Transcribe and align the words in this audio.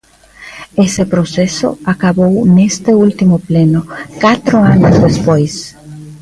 Ese 0.85 1.03
proceso 1.13 1.69
acabou 1.93 2.33
neste 2.57 2.91
último 3.05 3.35
pleno, 3.49 3.81
catro 4.23 4.57
anos 4.73 4.95
despois. 5.05 5.53